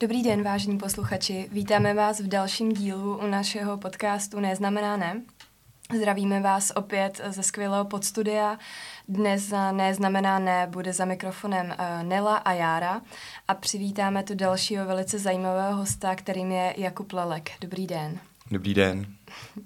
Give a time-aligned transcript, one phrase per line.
[0.00, 1.48] Dobrý den, vážení posluchači.
[1.52, 5.22] Vítáme vás v dalším dílu u našeho podcastu Neznamená ne.
[5.96, 8.58] Zdravíme vás opět ze skvělého podstudia.
[9.08, 13.00] Dnes za Neznamená ne bude za mikrofonem eh, Nela a Jára
[13.48, 17.50] a přivítáme tu dalšího velice zajímavého hosta, kterým je Jakub Lelek.
[17.60, 18.18] Dobrý den.
[18.50, 19.06] Dobrý den.
[19.56, 19.64] Uh,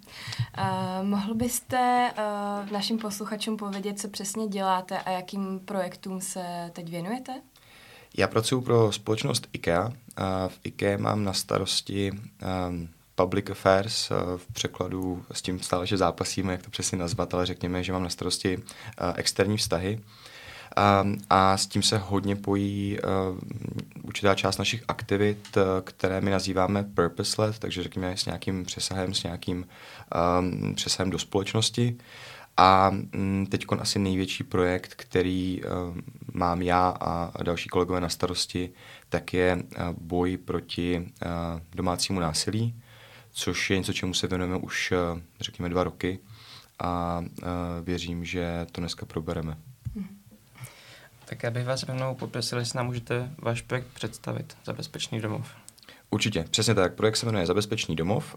[1.02, 7.32] mohl byste uh, našim posluchačům povědět, co přesně děláte a jakým projektům se teď věnujete?
[8.16, 9.92] Já pracuji pro společnost IKEA.
[10.16, 15.86] A v IKEA mám na starosti um, public affairs, uh, v překladu s tím stále,
[15.86, 18.62] že zápasíme, jak to přesně nazvat, ale řekněme, že mám na starosti uh,
[19.16, 20.00] externí vztahy.
[20.76, 23.38] A, a s tím se hodně pojí uh,
[24.02, 29.22] určitá část našich aktivit, uh, které my nazýváme purpose-led, takže řekněme s nějakým přesahem, s
[29.22, 29.66] nějakým
[30.40, 31.98] um, přesahem do společnosti.
[32.62, 35.96] A mm, teď asi největší projekt, který uh,
[36.32, 38.70] mám já a další kolegové na starosti,
[39.08, 39.62] tak je uh,
[39.98, 42.82] boj proti uh, domácímu násilí,
[43.30, 44.92] což je něco, čemu se věnujeme už,
[45.40, 46.18] řekněme, dva roky
[46.78, 47.24] a
[47.82, 49.56] věřím, že to dneska probereme.
[51.24, 55.50] Tak já bych vás rovnou poprosil, jestli nám můžete váš projekt představit za Bezpečný domov.
[56.10, 56.94] Určitě, přesně tak.
[56.94, 58.36] Projekt se jmenuje Zabezpečný domov.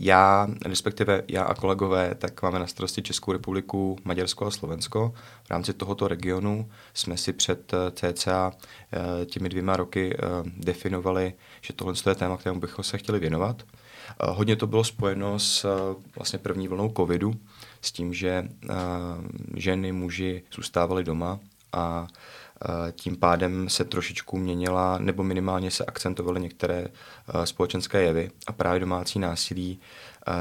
[0.00, 5.14] Já, respektive já a kolegové, tak máme na starosti Českou republiku, Maďarsko a Slovensko.
[5.44, 10.20] V rámci tohoto regionu jsme si před eh, cca eh, těmi dvěma roky eh,
[10.56, 13.62] definovali, že tohle je téma, kterému bychom se chtěli věnovat.
[14.20, 15.66] Hodně to bylo spojeno s
[16.16, 17.34] vlastně první vlnou covidu,
[17.82, 18.48] s tím, že
[19.56, 21.40] ženy, muži zůstávali doma
[21.72, 22.06] a
[22.92, 26.86] tím pádem se trošičku měnila, nebo minimálně se akcentovaly některé
[27.44, 29.80] společenské jevy a právě domácí násilí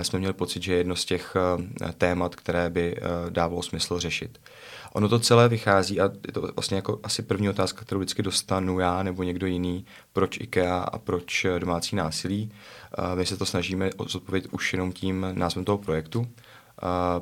[0.02, 1.36] jsme měli pocit, že je jedno z těch
[1.98, 2.96] témat, které by
[3.30, 4.40] dávalo smysl řešit.
[4.94, 8.80] Ono to celé vychází a je to vlastně jako asi první otázka, kterou vždycky dostanu
[8.80, 12.52] já nebo někdo jiný, proč IKEA a proč domácí násilí.
[13.16, 16.28] My se to snažíme zodpovědět už jenom tím názvem toho projektu.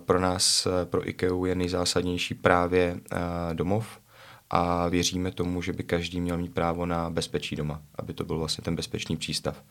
[0.05, 2.99] Pro nás, pro IKEA je nejzásadnější právě
[3.53, 3.99] domov,
[4.49, 8.37] a věříme tomu, že by každý měl mít právo na bezpečí doma, aby to byl
[8.37, 9.63] vlastně ten bezpečný přístav.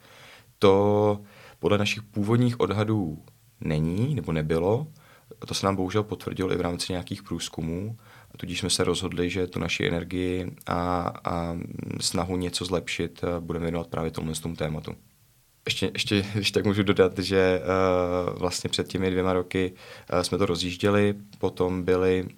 [0.58, 1.20] To
[1.58, 3.22] podle našich původních odhadů
[3.60, 4.86] není nebo nebylo.
[5.46, 7.96] To se nám bohužel potvrdilo i v rámci nějakých průzkumů.
[8.36, 11.56] Tudíž jsme se rozhodli, že tu naši energii a, a
[12.00, 14.94] snahu něco zlepšit eh, budeme věnovat právě tomu tomu tématu.
[15.66, 19.72] Ještě, ještě, když tak můžu dodat, že uh, vlastně před těmi dvěma roky
[20.12, 22.28] uh, jsme to rozjížděli, potom byly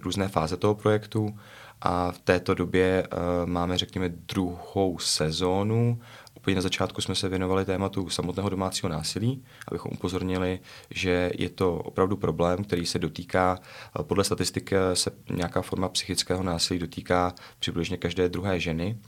[0.00, 1.38] různé fáze toho projektu
[1.80, 6.00] a v této době uh, máme, řekněme, druhou sezónu.
[6.36, 11.74] Úplně na začátku jsme se věnovali tématu samotného domácího násilí, abychom upozornili, že je to
[11.74, 13.58] opravdu problém, který se dotýká,
[14.02, 18.98] podle statistiky se nějaká forma psychického násilí dotýká přibližně každé druhé ženy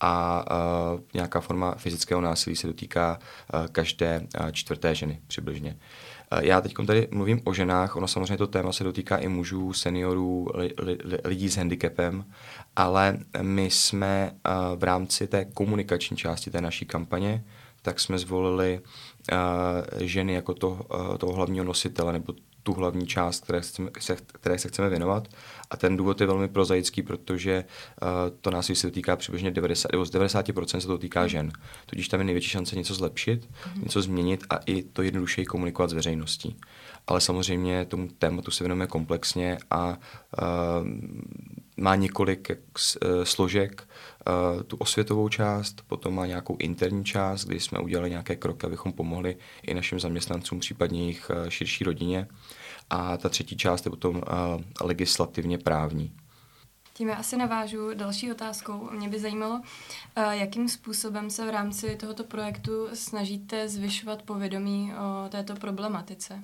[0.00, 0.44] a
[0.94, 3.18] uh, nějaká forma fyzického násilí se dotýká
[3.54, 5.76] uh, každé uh, čtvrté ženy přibližně.
[6.40, 10.48] Já teď tady mluvím o ženách, ono samozřejmě to téma se dotýká i mužů, seniorů,
[10.54, 12.24] li, li, lidí s handicapem,
[12.76, 14.36] ale my jsme
[14.76, 17.44] v rámci té komunikační části té naší kampaně,
[17.82, 18.80] tak jsme zvolili
[20.00, 20.80] ženy jako to,
[21.18, 22.32] toho hlavního nositele nebo
[22.62, 25.28] tu hlavní část, které, chceme, se, které se chceme věnovat.
[25.70, 27.64] A ten důvod je velmi prozaický, protože
[28.02, 28.08] uh,
[28.40, 31.52] to násilí se dotýká přibližně 90, nebo z 90% se to týká žen.
[31.86, 33.82] Tudíž tam je největší šance něco zlepšit, mm-hmm.
[33.82, 36.56] něco změnit a i to jednodušeji komunikovat s veřejností.
[37.06, 40.88] Ale samozřejmě tomu tématu se věnujeme komplexně a uh,
[41.80, 43.88] má několik uh, složek,
[44.56, 48.92] uh, tu osvětovou část, potom má nějakou interní část, kdy jsme udělali nějaké kroky, abychom
[48.92, 52.28] pomohli i našim zaměstnancům, případně jejich uh, širší rodině.
[52.90, 54.22] A ta třetí část je potom
[54.80, 56.12] legislativně právní.
[56.94, 58.90] Tím já asi navážu další otázkou.
[58.90, 59.60] Mě by zajímalo,
[60.30, 66.42] jakým způsobem se v rámci tohoto projektu snažíte zvyšovat povědomí o této problematice?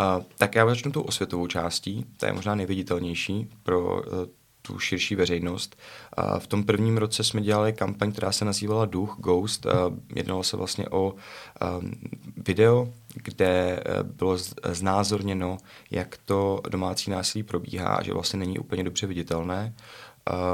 [0.00, 4.02] Uh, tak já začnu tou osvětovou částí, ta je možná nejviditelnější pro uh,
[4.62, 5.76] tu širší veřejnost.
[6.18, 9.66] Uh, v tom prvním roce jsme dělali kampaň, která se nazývala Duch, Ghost.
[9.66, 9.72] Uh,
[10.14, 11.92] jednalo se vlastně o um,
[12.46, 15.58] video, kde uh, bylo znázorněno,
[15.90, 19.74] jak to domácí násilí probíhá, že vlastně není úplně dobře viditelné.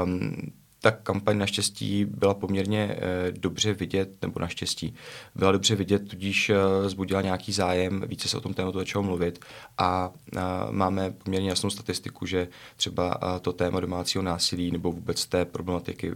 [0.03, 0.53] Um,
[0.83, 4.95] ta kampaň naštěstí byla poměrně e, dobře vidět, nebo naštěstí
[5.35, 6.55] byla dobře vidět, tudíž e,
[6.89, 9.39] zbudila nějaký zájem, více se o tom tématu začalo mluvit
[9.77, 10.39] a e,
[10.71, 16.11] máme poměrně jasnou statistiku, že třeba to téma domácího násilí nebo vůbec té problematiky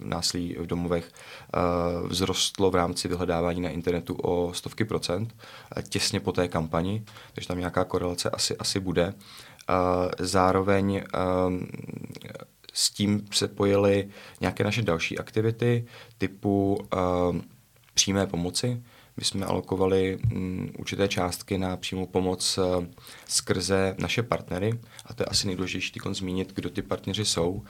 [0.00, 1.12] násilí v domovech
[2.10, 5.34] vzrostlo v rámci vyhledávání na internetu o stovky procent
[5.88, 9.14] těsně po té kampani, takže tam nějaká korelace asi, asi bude.
[10.18, 11.02] Zároveň
[12.74, 14.08] s tím se pojily
[14.40, 15.84] nějaké naše další aktivity
[16.18, 17.36] typu uh,
[17.94, 18.82] přímé pomoci.
[19.16, 22.84] My jsme alokovali um, určité částky na přímou pomoc uh,
[23.28, 27.50] skrze naše partnery a to je asi nejdůležitější tykon zmínit, kdo ty partneři jsou.
[27.50, 27.62] Uh,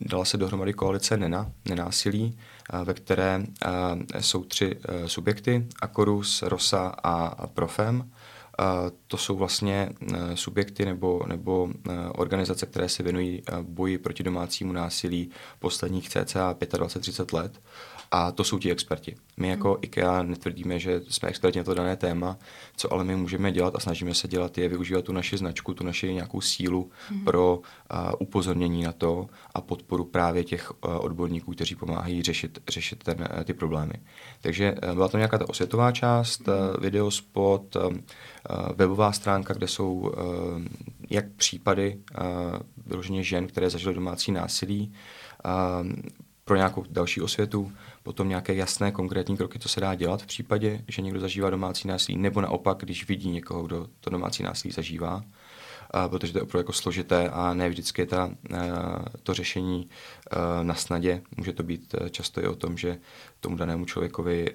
[0.00, 2.38] dala se dohromady koalice NENA, nenásilí,
[2.72, 3.72] uh, ve které uh,
[4.20, 8.10] jsou tři uh, subjekty, Akorus, Rosa a Profem
[9.06, 14.22] to jsou vlastně e, subjekty nebo, nebo e, organizace, které se věnují e, boji proti
[14.22, 17.60] domácímu násilí posledních cca 25-30 let.
[18.14, 19.14] A to jsou ti experti.
[19.36, 19.78] My jako hmm.
[19.82, 22.38] IKEA netvrdíme, že jsme experti na to dané téma,
[22.76, 25.84] co ale my můžeme dělat a snažíme se dělat je využívat tu naši značku, tu
[25.84, 27.24] naši nějakou sílu hmm.
[27.24, 33.04] pro uh, upozornění na to a podporu právě těch uh, odborníků, kteří pomáhají řešit, řešit
[33.04, 33.94] ten, uh, ty problémy.
[34.40, 36.56] Takže uh, byla to nějaká ta osvětová část, hmm.
[36.56, 37.92] uh, videospot, uh,
[38.76, 40.12] webová stránka, kde jsou uh,
[41.10, 42.26] jak případy uh,
[42.86, 44.92] vyloženě žen, které zažily domácí násilí,
[45.44, 45.92] uh,
[46.44, 47.72] pro nějakou další osvětu,
[48.02, 51.88] potom nějaké jasné konkrétní kroky, co se dá dělat v případě, že někdo zažívá domácí
[51.88, 55.22] násilí, nebo naopak, když vidí někoho, kdo to domácí násilí zažívá,
[55.90, 58.30] a protože to je opravdu jako složité a ne vždycky je ta,
[59.22, 59.88] to řešení
[60.62, 61.22] na snadě.
[61.36, 62.98] Může to být e, často i o tom, že
[63.40, 64.50] tomu danému člověkovi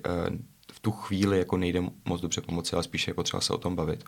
[0.71, 3.75] v tu chvíli jako nejde moc dobře pomoci, ale spíše je potřeba se o tom
[3.75, 4.03] bavit.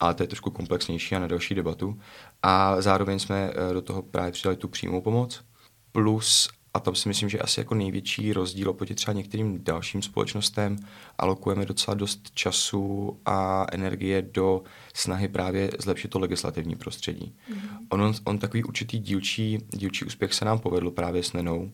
[0.00, 2.00] Ale to je trošku komplexnější a na další debatu.
[2.42, 5.44] A zároveň jsme do toho právě přidali tu přímou pomoc,
[5.92, 10.76] plus a tam si myslím, že asi jako největší rozdíl oproti třeba některým dalším společnostem
[11.18, 14.62] alokujeme docela dost času a energie do
[14.94, 17.34] snahy právě zlepšit to legislativní prostředí.
[17.50, 17.86] Mm-hmm.
[17.88, 21.70] On, on takový určitý dílčí, dílčí úspěch se nám povedl právě s Nenou,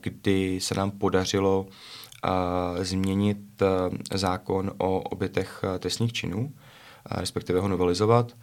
[0.00, 1.66] kdy se nám podařilo
[2.80, 3.38] změnit
[4.14, 6.52] zákon o obětech trestních činů,
[7.10, 8.36] respektive ho novelizovat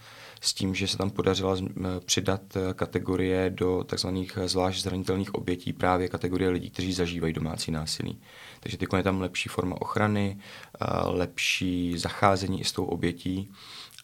[0.45, 1.57] s tím, že se tam podařila
[2.05, 4.07] přidat eh, kategorie do tzv.
[4.37, 8.21] Eh, zvlášť zranitelných obětí právě kategorie lidí, kteří zažívají domácí násilí.
[8.59, 13.51] Takže teď je tam lepší forma ochrany, eh, lepší zacházení i s tou obětí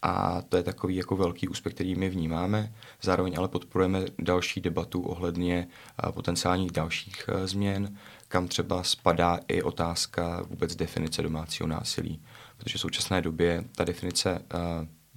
[0.02, 2.74] a to je takový jako velký úspěch, který my vnímáme.
[3.02, 5.68] Zároveň ale podporujeme další debatu ohledně
[6.10, 7.98] potenciálních dalších změn,
[8.28, 12.22] kam třeba spadá i otázka vůbec definice domácího násilí.
[12.56, 14.42] Protože v současné době ta definice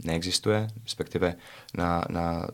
[0.03, 1.35] neexistuje, respektive
[1.77, 2.47] na, na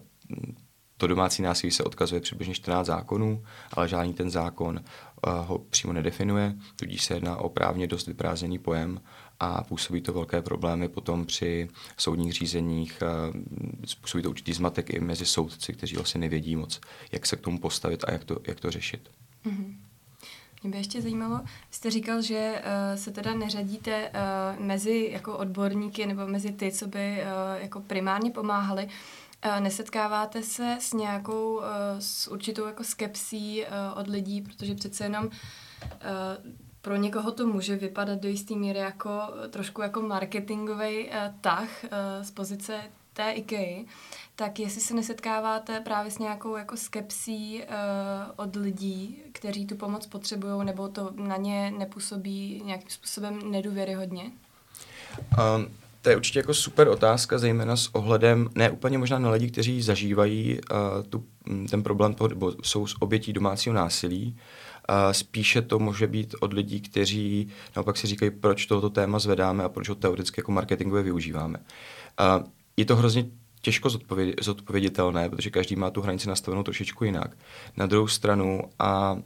[1.01, 3.43] to domácí násilí se odkazuje přibližně 14 zákonů,
[3.73, 4.79] ale žádný ten zákon
[5.27, 9.01] uh, ho přímo nedefinuje, tudíž se jedná o právně dost vyprázdněný pojem
[9.39, 13.41] a působí to velké problémy potom při soudních řízeních, uh,
[13.85, 17.59] způsobí to určitý zmatek i mezi soudci, kteří vlastně nevědí moc, jak se k tomu
[17.59, 19.09] postavit a jak to, jak to řešit.
[19.45, 19.75] Mm-hmm.
[20.63, 21.41] Mě by ještě zajímalo,
[21.71, 26.87] jste říkal, že uh, se teda neřadíte uh, mezi jako odborníky nebo mezi ty, co
[26.87, 28.87] by uh, jako primárně pomáhali.
[29.45, 31.63] Uh, nesetkáváte se s nějakou, uh,
[31.99, 35.31] s určitou jako skepsí uh, od lidí, protože přece jenom uh,
[36.81, 39.09] pro někoho to může vypadat do jisté míry jako
[39.49, 41.89] trošku jako marketingový uh, tah uh,
[42.21, 42.81] z pozice
[43.13, 43.85] té IKEA,
[44.35, 47.69] tak jestli se nesetkáváte právě s nějakou jako skepsí uh,
[48.35, 54.23] od lidí, kteří tu pomoc potřebují, nebo to na ně nepůsobí nějakým způsobem nedůvěryhodně?
[54.23, 55.67] Um,
[56.01, 59.81] to je určitě jako super otázka, zejména s ohledem, ne úplně možná na lidi, kteří
[59.81, 61.25] zažívají uh, tu,
[61.69, 64.37] ten problém, nebo jsou s obětí domácího násilí,
[64.89, 69.63] Uh, spíše to může být od lidí, kteří naopak si říkají, proč tohoto téma zvedáme
[69.63, 71.59] a proč ho teoreticky jako marketingově využíváme.
[71.59, 73.25] Uh, je to hrozně
[73.61, 73.89] těžko
[74.41, 77.37] zodpověditelné, protože každý má tu hranici nastavenou trošičku jinak.
[77.77, 79.18] Na druhou stranu, a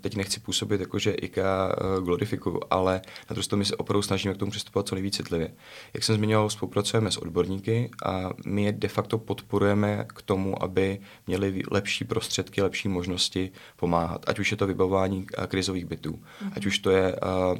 [0.00, 4.02] teď nechci působit jako, že IKEA eh, glorifikuju, ale na druhou stranu my se opravdu
[4.02, 5.54] snažíme k tomu přistupovat co nejvíc citlivě.
[5.94, 11.00] Jak jsem zmiňoval, spolupracujeme s odborníky a my je de facto podporujeme k tomu, aby
[11.26, 14.24] měli lepší prostředky, lepší možnosti pomáhat.
[14.26, 16.52] Ať už je to vybavování eh, krizových bytů, mm-hmm.
[16.56, 17.58] ať už to je uh,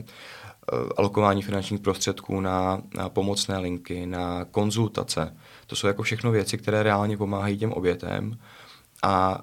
[0.97, 5.37] alokování finančních prostředků na, na pomocné linky, na konzultace.
[5.69, 8.39] To jsou jako všechno věci, které reálně pomáhají těm obětem
[9.03, 9.43] a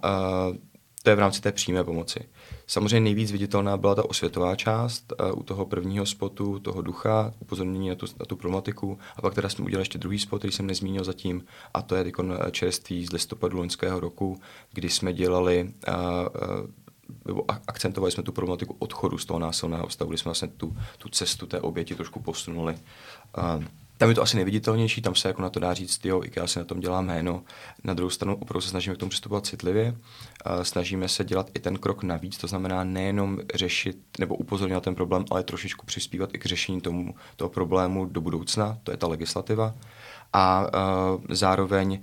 [0.49, 0.55] uh,
[1.03, 2.19] to je v rámci té přímé pomoci.
[2.67, 7.89] Samozřejmě nejvíc viditelná byla ta osvětová část uh, u toho prvního spotu, toho ducha, upozornění
[7.89, 8.99] na tu, na tu problematiku.
[9.15, 12.11] A pak teda jsme udělali ještě druhý spot, který jsem nezmínil zatím, a to je
[12.51, 14.39] čerství z listopadu loňského roku,
[14.73, 16.67] kdy jsme dělali uh,
[17.25, 21.09] nebo akcentovali jsme tu problematiku odchodu z toho násilného stavu, kdy jsme vlastně tu, tu
[21.09, 22.77] cestu té oběti trošku posunuli.
[23.37, 23.63] Uh,
[23.97, 26.47] tam je to asi neviditelnější, tam se jako na to dá říct, jo, i já
[26.47, 27.43] si na tom dělám jméno.
[27.83, 29.95] Na druhou stranu opravdu se snažíme k tomu přistupovat citlivě.
[30.61, 35.25] Snažíme se dělat i ten krok navíc, to znamená nejenom řešit nebo upozorňovat ten problém,
[35.31, 39.75] ale trošičku přispívat i k řešení tomu, toho problému do budoucna, to je ta legislativa.
[40.33, 42.01] A uh, zároveň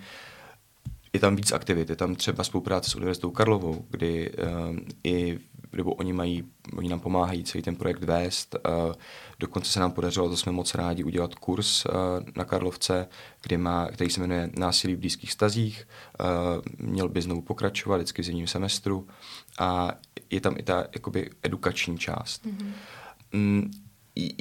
[1.13, 1.91] je tam víc aktivit.
[1.91, 5.39] Je tam třeba spolupráce s Univerzitou Karlovou, kdy uh, i
[5.73, 6.45] nebo oni mají,
[6.77, 8.57] oni nám pomáhají celý ten projekt vést.
[8.89, 8.95] Uh,
[9.39, 11.93] dokonce se nám podařilo, to jsme moc rádi, udělat kurz uh,
[12.37, 13.09] na Karlovce,
[13.43, 15.89] kde má, který se jmenuje Násilí v blízkých stazích.
[16.21, 19.07] Uh, měl by znovu pokračovat vždycky v zimním semestru
[19.59, 19.93] a
[20.31, 22.47] je tam i ta jakoby edukační část.
[22.47, 22.73] Mm-hmm.
[23.33, 23.71] Mm,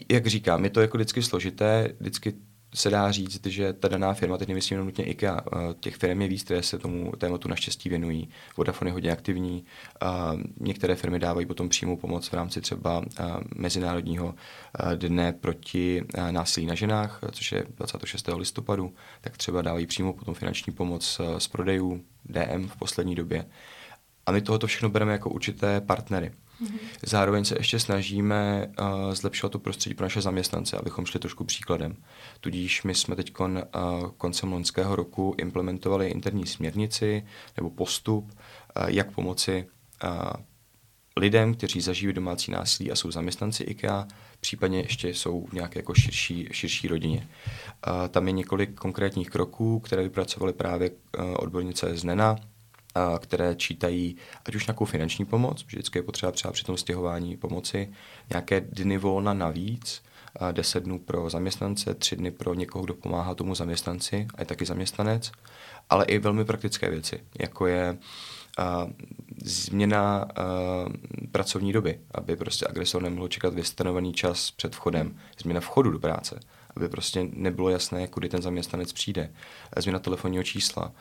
[0.10, 2.34] jak říkám, je to jako vždycky složité, vždycky
[2.76, 5.42] se dá říct, že ta daná firma, teď nemyslím jenom nutně IKEA,
[5.80, 8.30] těch firm je víc, které se tomu tématu naštěstí věnují.
[8.58, 9.66] Vodafone je hodně aktivní,
[10.60, 13.04] některé firmy dávají potom přímou pomoc v rámci třeba
[13.56, 14.36] Mezinárodního
[14.96, 16.02] dne proti
[16.32, 18.30] násilí na ženách, což je 26.
[18.36, 23.46] listopadu, tak třeba dávají přímou potom finanční pomoc z prodejů DM v poslední době.
[24.26, 26.32] A my tohoto všechno bereme jako určité partnery.
[27.06, 31.96] Zároveň se ještě snažíme uh, zlepšovat to prostředí pro naše zaměstnance, abychom šli trošku příkladem.
[32.40, 33.50] Tudíž my jsme teď uh,
[34.18, 37.26] koncem loňského roku implementovali interní směrnici
[37.58, 39.68] nebo postup, uh, jak pomoci
[41.18, 44.08] lidem, kteří zažívají domácí násilí a jsou zaměstnanci IKEA,
[44.40, 47.28] případně ještě jsou v nějaké jako širší, širší rodině.
[47.88, 50.92] Uh, tam je několik konkrétních kroků, které vypracovaly právě
[51.38, 52.36] odbornice z NENA,
[53.20, 57.94] které čítají ať už nějakou finanční pomoc, vždycky je potřeba třeba při tom stěhování pomoci,
[58.30, 60.02] nějaké dny volna navíc,
[60.52, 64.66] 10 dnů pro zaměstnance, 3 dny pro někoho, kdo pomáhá tomu zaměstnanci a je taky
[64.66, 65.32] zaměstnanec,
[65.90, 67.98] ale i velmi praktické věci, jako je
[68.60, 68.92] uh,
[69.44, 70.94] změna uh,
[71.32, 76.40] pracovní doby, aby prostě agresor nemohl čekat vystanovený čas před vchodem, změna vchodu do práce,
[76.76, 79.34] aby prostě nebylo jasné, kudy ten zaměstnanec přijde,
[79.78, 80.92] změna telefonního čísla,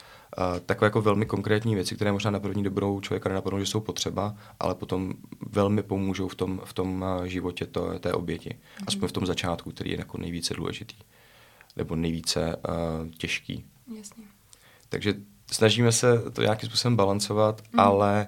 [0.67, 4.37] takové jako velmi konkrétní věci, které možná na první dobrou člověka nenapadnou, že jsou potřeba,
[4.61, 5.15] ale potom
[5.50, 8.50] velmi pomůžou v tom, v tom životě to, té oběti.
[8.50, 8.85] Mm-hmm.
[8.87, 10.97] Aspoň v tom začátku, který je jako nejvíce důležitý.
[11.77, 13.65] Nebo nejvíce uh, těžký.
[13.97, 14.25] Jasně.
[14.89, 15.15] Takže
[15.53, 17.81] snažíme se to nějakým způsobem balancovat, mm.
[17.81, 18.27] ale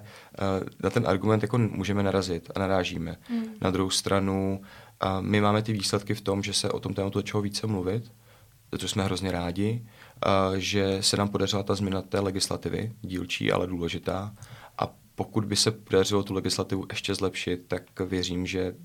[0.61, 3.17] uh, na ten argument jako můžeme narazit a narážíme.
[3.29, 3.43] Mm.
[3.61, 4.67] Na druhou stranu uh,
[5.19, 8.11] my máme ty výsledky v tom, že se o tom tématu začalo více mluvit,
[8.77, 9.85] což jsme hrozně rádi
[10.57, 14.33] že se nám podařila ta změna té legislativy, dílčí, ale důležitá.
[14.77, 18.75] A pokud by se podařilo tu legislativu ještě zlepšit, tak věřím, že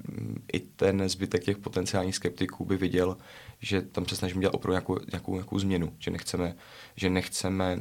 [0.52, 3.16] i ten zbytek těch potenciálních skeptiků by viděl,
[3.60, 6.54] že tam se snažíme dělat opravdu nějakou, nějakou, nějakou změnu, že nechceme,
[6.96, 7.80] že nechceme uh,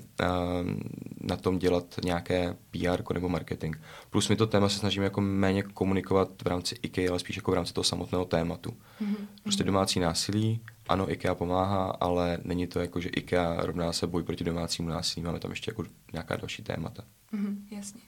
[1.21, 3.75] na tom dělat nějaké PR nebo marketing.
[4.09, 7.51] Plus my to téma se snažíme jako méně komunikovat v rámci IKEA, ale spíš jako
[7.51, 8.69] v rámci toho samotného tématu.
[8.69, 9.27] Mm-hmm.
[9.43, 14.23] Prostě domácí násilí, ano, IKEA pomáhá, ale není to jako, že IKEA rovná se boj
[14.23, 17.03] proti domácímu násilí, máme tam ještě jako nějaká další témata.
[17.33, 18.01] Mm-hmm, jasně.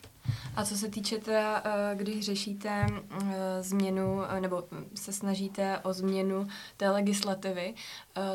[0.55, 4.63] A co se týče teda, eh, když řešíte eh, změnu, eh, nebo
[4.95, 7.73] se snažíte o změnu té legislativy,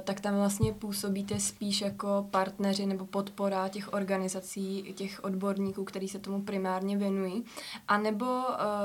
[0.05, 6.19] tak tam vlastně působíte spíš jako partneři nebo podpora těch organizací, těch odborníků, kteří se
[6.19, 7.45] tomu primárně věnují,
[7.89, 8.27] anebo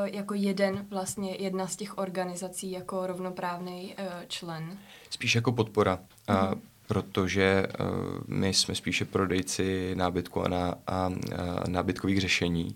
[0.03, 3.95] jako jeden vlastně jedna z těch organizací jako rovnoprávný
[4.27, 4.77] člen?
[5.09, 5.99] Spíš jako podpora.
[6.27, 7.87] Mm-hmm protože uh,
[8.27, 11.11] my jsme spíše prodejci nábytku a, na, a, a
[11.67, 12.75] nábytkových řešení.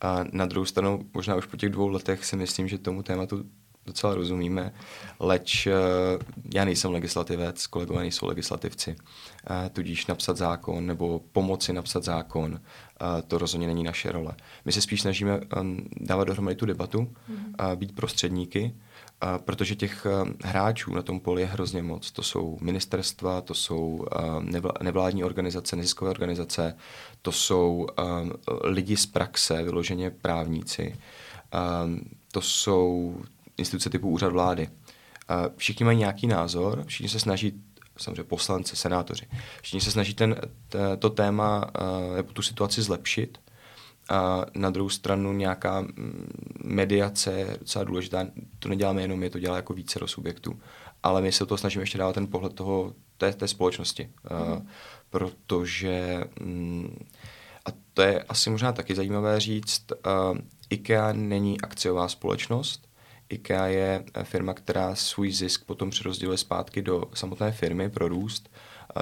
[0.00, 3.44] A na druhou stranu, možná už po těch dvou letech si myslím, že tomu tématu
[3.86, 4.72] docela rozumíme,
[5.20, 5.72] leč uh,
[6.54, 12.60] já nejsem legislativec, kolegové nejsou legislativci, uh, tudíž napsat zákon nebo pomoci napsat zákon,
[13.28, 14.34] to rozhodně není naše role.
[14.64, 17.76] My se spíš snažíme um, dávat dohromady tu debatu, mm-hmm.
[17.76, 18.74] být prostředníky,
[19.38, 20.06] protože těch
[20.44, 22.10] hráčů na tom poli je hrozně moc.
[22.10, 24.06] To jsou ministerstva, to jsou
[24.82, 26.76] nevládní organizace, neziskové organizace,
[27.22, 27.86] to jsou
[28.64, 30.96] lidi z praxe, vyloženě právníci,
[32.32, 33.16] to jsou
[33.56, 34.68] instituce typu úřad vlády.
[35.56, 37.62] Všichni mají nějaký názor, všichni se snaží
[37.96, 39.26] samozřejmě poslanci, senátoři.
[39.62, 40.36] Všichni se snaží ten,
[40.98, 41.70] to téma
[42.16, 43.38] nebo tu situaci zlepšit
[44.10, 46.32] a na druhou stranu nějaká mm,
[46.64, 48.26] mediace je docela důležitá.
[48.58, 50.60] To neděláme jenom my, to dělá jako více subjektů.
[51.02, 54.10] Ale my se to snažíme ještě dávat ten pohled toho, té, té společnosti.
[54.30, 54.52] Mm.
[54.52, 54.62] Uh,
[55.10, 56.96] protože, um,
[57.66, 60.38] a to je asi možná taky zajímavé říct, uh,
[60.70, 62.89] IKEA není akciová společnost,
[63.30, 68.50] IKEA je firma, která svůj zisk potom přerozděluje zpátky do samotné firmy pro růst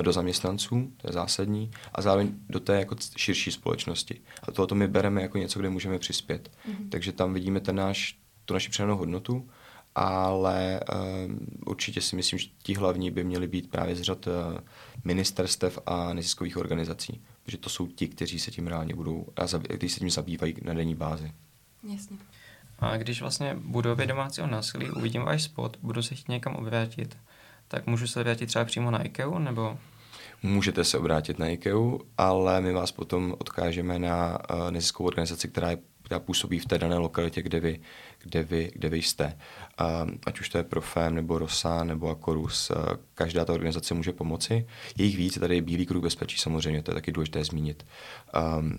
[0.03, 4.21] do zaměstnanců, to je zásadní, a zároveň do té jako širší společnosti.
[4.43, 6.51] A tohoto my bereme jako něco, kde můžeme přispět.
[6.51, 6.89] Mm-hmm.
[6.89, 9.49] Takže tam vidíme ten náš, tu naši přidanou hodnotu,
[9.95, 10.81] ale
[11.27, 14.33] um, určitě si myslím, že ti hlavní by měli být právě z řad uh,
[15.05, 19.89] ministerstev a neziskových organizací, protože to jsou ti, kteří se tím reálně budou, a kteří
[19.89, 21.33] se tím zabývají na denní bázi.
[21.93, 22.17] Jasně.
[22.79, 27.17] A když vlastně budu obě domácího násilí, uvidím váš spot, budu se chtít někam obrátit,
[27.69, 29.79] tak můžu se vrátit třeba přímo na IKEA, nebo?
[30.43, 35.71] můžete se obrátit na IKEA, ale my vás potom odkážeme na uh, neziskovou organizaci, která,
[35.71, 37.81] je, která působí v té dané lokalitě, kde vy,
[38.23, 39.39] kde vy, kde vy jste.
[40.27, 42.77] Ať už to je Profem, nebo Rosa, nebo Akorus, uh,
[43.15, 44.67] každá ta organizace může pomoci.
[44.97, 47.87] Jejich víc, tady je Bílý kruh bezpečí samozřejmě, to je taky důležité zmínit.
[48.59, 48.79] Um,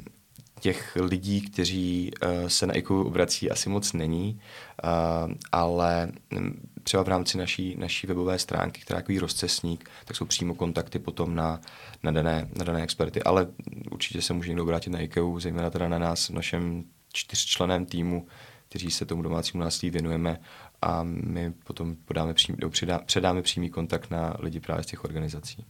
[0.59, 4.41] těch lidí, kteří uh, se na IKU obrací, asi moc není,
[4.83, 10.17] uh, ale mm, třeba v rámci naší, naší webové stránky, která je takový rozcesník, tak
[10.17, 11.61] jsou přímo kontakty potom na,
[12.03, 13.23] na, dané, na dané experty.
[13.23, 13.47] Ale
[13.91, 18.27] určitě se může někdo obrátit na IKEA, zejména teda na nás, našem čtyřčleném týmu,
[18.69, 20.39] kteří se tomu domácímu násilí věnujeme
[20.81, 25.65] a my potom podáme přímý, předá, předáme přímý kontakt na lidi právě z těch organizací.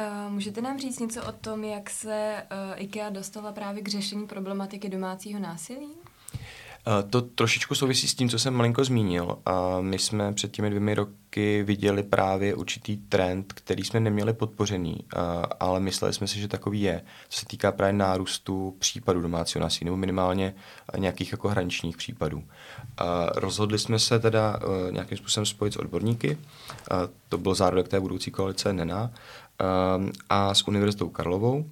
[0.00, 4.26] Uh, můžete nám říct něco o tom, jak se uh, IKEA dostala právě k řešení
[4.26, 5.88] problematiky domácího násilí?
[7.10, 9.38] To trošičku souvisí s tím, co jsem malinko zmínil.
[9.80, 14.96] My jsme před těmi dvěmi roky viděli právě určitý trend, který jsme neměli podpořený,
[15.60, 19.84] ale mysleli jsme si, že takový je, co se týká právě nárůstu případů domácího násilí,
[19.84, 20.54] nebo minimálně
[20.98, 22.44] nějakých jako hraničních případů.
[23.34, 26.38] Rozhodli jsme se teda nějakým způsobem spojit s odborníky,
[27.28, 29.10] to byl zárodek té budoucí koalice NENA,
[30.28, 31.64] a s Univerzitou Karlovou,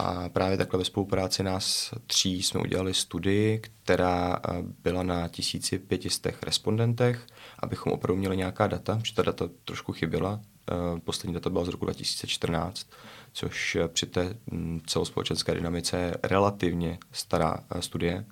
[0.00, 4.52] a právě takhle ve spolupráci nás tří jsme udělali studii, která eh,
[4.82, 7.26] byla na 1500 respondentech,
[7.58, 10.40] abychom opravdu měli nějaká data, protože ta data trošku chyběla.
[10.70, 12.86] Eh, poslední data byla z roku 2014,
[13.32, 18.24] což eh, při té hm, celospolečenské dynamice je relativně stará studie.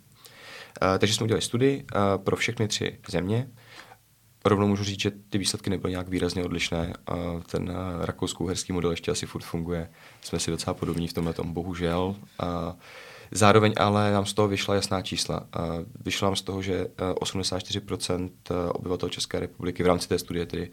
[0.98, 1.84] Takže jsme udělali studii
[2.16, 3.48] pro všechny tři země,
[4.49, 6.93] rovnou můžu říct, že ty výsledky nebyly nějak výrazně odlišné.
[7.07, 7.15] A
[7.50, 9.91] ten rakousko-uherský model ještě asi furt funguje.
[10.21, 12.17] Jsme si docela podobní v tomhle tom, bohužel.
[12.38, 12.76] A
[13.31, 15.47] zároveň ale nám z toho vyšla jasná čísla.
[15.53, 15.69] A
[16.05, 20.47] vyšlo nám z toho, že 84% eh, eh, obyvatel České republiky v rámci té studie
[20.47, 20.71] tedy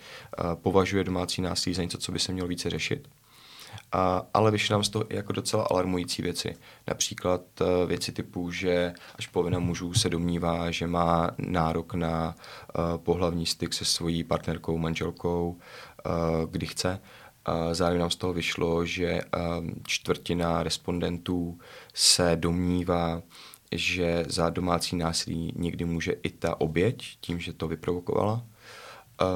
[0.53, 3.07] považuje domácí násilí za něco, co by se mělo více řešit.
[3.93, 6.55] A, ale vyšly nám z toho i jako docela alarmující věci.
[6.87, 12.97] Například uh, věci typu, že až polovina mužů se domnívá, že má nárok na uh,
[12.97, 16.99] pohlavní styk se svojí partnerkou, manželkou, uh, kdy chce.
[17.47, 19.21] Uh, zároveň nám z toho vyšlo, že
[19.87, 21.59] čtvrtina respondentů
[21.93, 23.21] se domnívá,
[23.71, 28.45] že za domácí násilí někdy může i ta oběť, tím, že to vyprovokovala.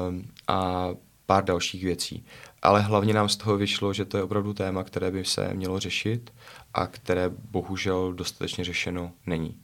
[0.08, 0.88] Um, a
[1.26, 2.24] pár dalších věcí.
[2.62, 5.78] Ale hlavně nám z toho vyšlo, že to je opravdu téma, které by se mělo
[5.78, 6.32] řešit
[6.74, 9.60] a které bohužel dostatečně řešeno není.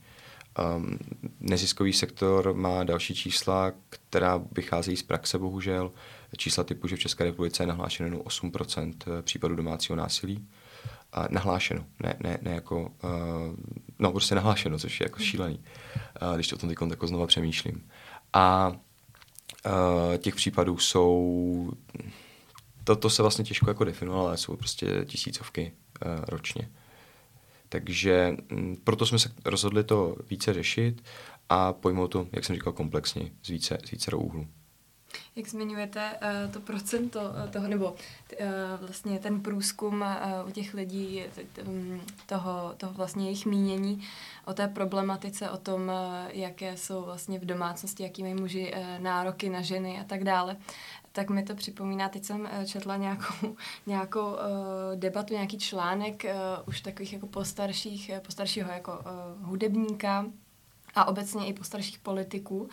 [0.77, 0.97] Um,
[1.39, 5.91] neziskový sektor má další čísla, která vycházejí z praxe, bohužel.
[6.37, 10.47] Čísla typu, že v České republice je nahlášeno jenom 8% eh, případů domácího násilí.
[11.13, 12.89] A nahlášeno, ne, ne, ne jako, uh,
[13.99, 15.59] no prostě nahlášeno, což je jako šílený,
[16.21, 17.89] uh, když to o tom teď jako znova přemýšlím.
[18.33, 18.67] A
[19.65, 21.71] uh, těch případů jsou
[22.85, 25.71] to, to se vlastně těžko jako definuje, ale jsou prostě tisícovky
[26.05, 26.69] uh, ročně.
[27.69, 31.03] Takže m, mm, proto jsme se rozhodli to více řešit
[31.49, 34.47] a pojmout to, jak jsem říkal, komplexně, z více, z více úhlu.
[35.35, 37.97] Jak zmiňujete uh, to procento uh, toho, nebo uh,
[38.79, 40.05] vlastně ten průzkum
[40.47, 41.23] u těch lidí,
[41.67, 44.03] um, toho, toho vlastně jejich mínění
[44.45, 45.91] o té problematice, o tom,
[46.27, 50.57] jaké jsou vlastně v domácnosti, jaký mají muži nároky na ženy a tak dále,
[51.15, 54.37] tak mi to připomíná, teď jsem uh, četla nějakou, nějakou uh,
[54.95, 56.31] debatu, nějaký článek uh,
[56.67, 60.25] už takových jako postarších, postaršího jako uh, hudebníka,
[60.95, 62.69] a obecně i po starších politiků.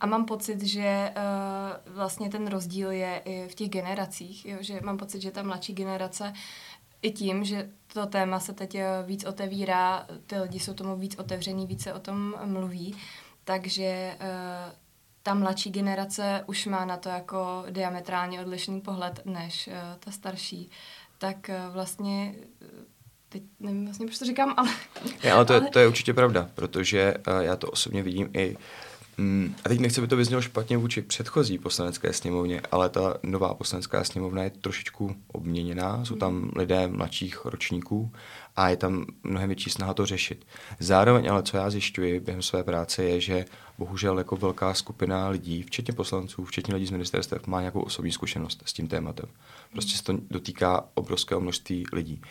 [0.00, 4.56] A mám pocit, že uh, vlastně ten rozdíl je i v těch generacích, jo?
[4.60, 6.32] že mám pocit, že ta mladší generace
[7.02, 11.16] i tím, že to téma se teď eh, víc otevírá, ty lidi jsou tomu víc
[11.18, 12.96] otevřený, více o tom mluví,
[13.44, 14.72] takže uh,
[15.22, 20.70] ta mladší generace už má na to jako diametrálně odlišný pohled než uh, ta starší.
[21.18, 22.34] Tak uh, vlastně
[23.28, 24.70] teď nevím vlastně, proč to říkám, ale...
[25.24, 25.64] Ne, ale to, ale...
[25.64, 28.56] Je, to je určitě pravda, protože uh, já to osobně vidím i
[29.20, 33.54] Mm, a teď nechci, by to vyznělo špatně vůči předchozí poslanecké sněmovně, ale ta nová
[33.54, 36.50] poslanecká sněmovna je trošičku obměněná, jsou tam hmm.
[36.56, 38.12] lidé mladších ročníků
[38.56, 40.46] a je tam mnohem větší snaha to řešit.
[40.78, 43.44] Zároveň ale, co já zjišťuji během své práce, je, že
[43.78, 48.62] bohužel jako velká skupina lidí, včetně poslanců, včetně lidí z ministerstev, má nějakou osobní zkušenost
[48.66, 49.26] s tím tématem.
[49.72, 52.22] Prostě se to dotýká obrovského množství lidí.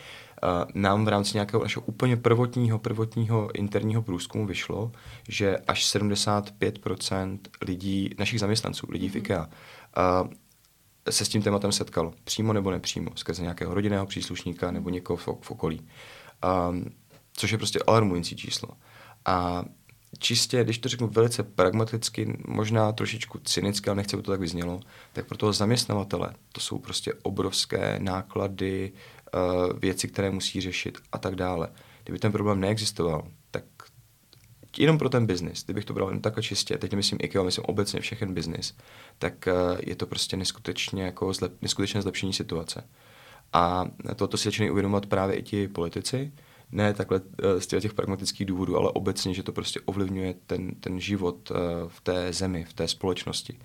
[0.74, 4.92] Nám v rámci nějakého našeho úplně prvotního, prvotního interního průzkumu vyšlo,
[5.28, 9.18] že až 75% lidí, našich zaměstnanců, lidí v mhm.
[9.18, 9.48] IKEA,
[11.10, 15.28] se s tím tématem setkalo, přímo nebo nepřímo, skrze nějakého rodinného příslušníka nebo někoho v,
[15.40, 15.88] v okolí.
[16.70, 16.84] Um,
[17.32, 18.68] což je prostě alarmující číslo.
[19.24, 19.64] A
[20.18, 24.80] čistě, když to řeknu velice pragmaticky, možná trošičku cynicky, ale nechci, aby to tak vyznělo,
[25.12, 28.92] tak pro toho zaměstnavatele to jsou prostě obrovské náklady,
[29.78, 31.68] věci, které musí řešit a tak dále.
[32.04, 33.64] Kdyby ten problém neexistoval, tak
[34.78, 38.00] jenom pro ten biznis, kdybych to bral jen takhle čistě, teď nemyslím IKEA, myslím obecně
[38.00, 38.76] všechen biznis,
[39.18, 42.84] tak uh, je to prostě neskutečně, jako zlep, neskutečné zlepšení situace.
[43.52, 43.84] A
[44.16, 46.32] toto si začínají uvědomovat právě i ti politici,
[46.72, 51.00] ne takhle eh, z těch pragmatických důvodů, ale obecně, že to prostě ovlivňuje ten, ten
[51.00, 51.54] život eh,
[51.88, 53.58] v té zemi, v té společnosti.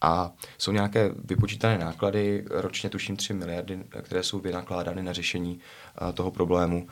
[0.00, 5.60] A jsou nějaké vypočítané náklady, ročně tuším 3 miliardy, které jsou vynakládány na řešení
[6.08, 6.86] eh, toho problému.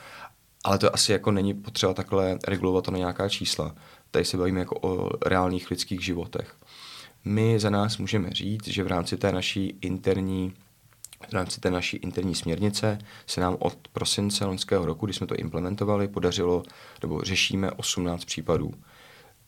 [0.65, 3.75] Ale to asi jako není potřeba takhle regulovat to na nějaká čísla.
[4.11, 6.57] Tady se bavíme jako o reálných lidských životech.
[7.25, 10.55] My za nás můžeme říct, že v rámci té naší interní
[11.29, 15.37] v rámci té naší interní směrnice se nám od prosince loňského roku, kdy jsme to
[15.37, 16.63] implementovali, podařilo,
[17.03, 18.75] nebo řešíme 18 případů.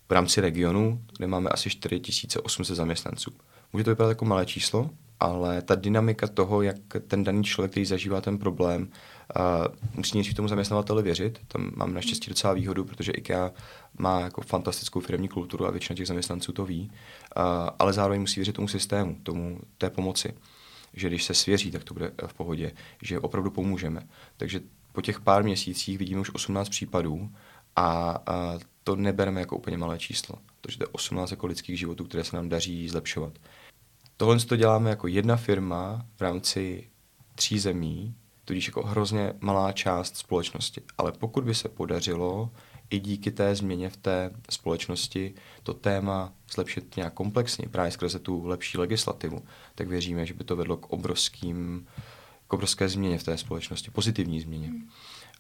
[0.09, 3.31] V rámci regionu, kde máme asi 4800 zaměstnanců.
[3.73, 6.77] Může to vypadat jako malé číslo, ale ta dynamika toho, jak
[7.09, 11.41] ten daný člověk, který zažívá ten problém, uh, musí nejdřív tomu zaměstnavateli věřit.
[11.49, 13.51] Tam mám naštěstí docela výhodu, protože IKEA
[13.99, 17.43] má jako fantastickou firmní kulturu a většina těch zaměstnanců to ví, uh,
[17.79, 20.35] ale zároveň musí věřit tomu systému, tomu té pomoci
[20.95, 24.09] že když se svěří, tak to bude v pohodě, že opravdu pomůžeme.
[24.37, 24.61] Takže
[24.93, 27.31] po těch pár měsících vidíme už 18 případů
[27.77, 30.35] a, a to nebereme jako úplně malé číslo.
[30.61, 33.33] protože to je 18 jako lidských životů, které se nám daří zlepšovat.
[34.21, 36.91] Tohle to děláme jako jedna firma v rámci
[37.35, 40.83] tří zemí, tudíž jako hrozně malá část společnosti.
[40.99, 42.51] Ale pokud by se podařilo
[42.91, 48.47] i díky té změně v té společnosti to téma zlepšit nějak komplexně, právě skrze tu
[48.47, 49.43] lepší legislativu,
[49.75, 51.87] tak věříme, že by to vedlo k obrovským
[52.49, 54.69] k obrovské změně v té společnosti, pozitivní změně.
[54.69, 54.89] Hmm.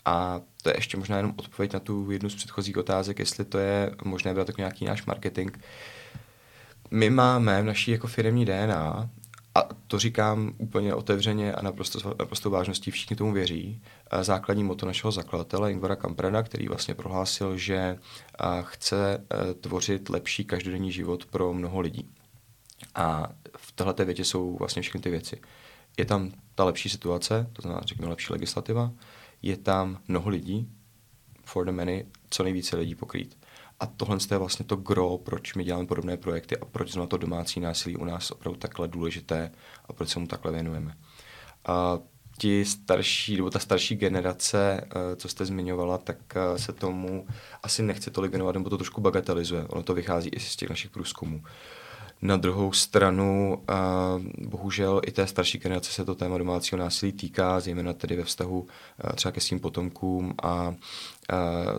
[0.05, 3.59] A to je ještě možná jenom odpověď na tu jednu z předchozích otázek, jestli to
[3.59, 5.57] je možné brát jako nějaký náš marketing.
[6.91, 9.11] My máme v naší jako firmní DNA
[9.55, 13.83] a to říkám úplně otevřeně a naprosto, naprosto vážností, všichni tomu věří,
[14.21, 17.99] základní moto našeho zakladatele Ingvara Kamprana, který vlastně prohlásil, že
[18.63, 22.11] chce e, tvořit lepší každodenní život pro mnoho lidí.
[22.95, 25.41] A v této větě jsou vlastně všechny ty věci.
[25.99, 28.93] Je tam ta lepší situace, to znamená, řekněme, lepší legislativa,
[29.43, 30.69] je tam mnoho lidí,
[31.45, 33.40] for the many, co nejvíce lidí pokrýt.
[33.81, 37.17] A tohle je vlastně to gro, proč my děláme podobné projekty a proč jsme to
[37.17, 39.53] domácí násilí u nás opravdu takhle důležité
[39.89, 40.97] a proč se mu takhle věnujeme.
[41.67, 41.99] A
[42.39, 47.27] ti starší, nebo ta starší generace, eh, co jste zmiňovala, tak eh, se tomu
[47.63, 49.65] asi nechce tolik věnovat, nebo to trošku bagatelizuje.
[49.65, 51.43] Ono to vychází i z těch našich průzkumů.
[52.23, 53.63] Na druhou stranu,
[54.39, 58.67] bohužel i té starší generace se to téma domácího násilí týká, zejména tedy ve vztahu
[59.15, 60.75] třeba ke svým potomkům a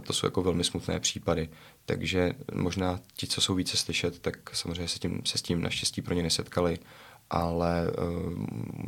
[0.08, 1.50] to jsou jako velmi smutné případy.
[1.92, 6.02] Takže možná ti, co jsou více slyšet, tak samozřejmě se, tím, se s tím naštěstí
[6.02, 6.80] pro ně nesetkali,
[7.30, 7.92] ale